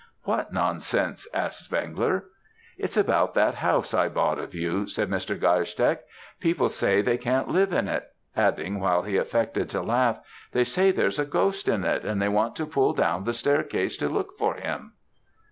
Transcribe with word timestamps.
"'What 0.23 0.51
nonsense?' 0.51 1.27
asked 1.31 1.69
Zwengler. 1.69 2.23
"'It's 2.75 2.97
about 2.97 3.35
that 3.35 3.53
house 3.53 3.93
I 3.93 4.09
bought 4.09 4.39
of 4.39 4.55
you,' 4.55 4.87
said 4.87 5.11
Mr. 5.11 5.39
Geierstecke. 5.39 5.99
'People 6.39 6.69
say 6.69 7.03
they 7.03 7.17
can't 7.19 7.49
live 7.49 7.71
in 7.71 7.87
it;' 7.87 8.11
adding, 8.35 8.79
while 8.79 9.03
he 9.03 9.17
affected 9.17 9.69
to 9.69 9.83
laugh; 9.83 10.17
'They 10.53 10.63
say 10.63 10.89
there's 10.91 11.19
a 11.19 11.25
ghost 11.25 11.67
in 11.67 11.83
it, 11.85 12.03
and 12.03 12.19
they 12.19 12.29
want 12.29 12.55
to 12.55 12.65
pull 12.65 12.93
down 12.93 13.25
the 13.25 13.31
staircase 13.33 13.95
to 13.97 14.09
look 14.09 14.39
for 14.39 14.55
him.' 14.55 14.93